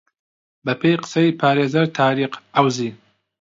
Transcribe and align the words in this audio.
بە 0.65 0.73
پێی 0.79 0.99
قسەی 1.01 1.37
پارێزەر 1.39 1.87
تاریق 1.97 2.33
عەوزی 2.55 2.91